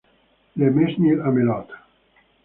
[0.57, 1.69] Le Mesnil-Amelot